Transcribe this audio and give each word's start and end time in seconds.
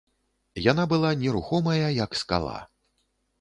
Яна 0.71 0.85
была 0.93 1.11
нерухомая, 1.23 1.87
як 2.03 2.17
скала. 2.21 2.57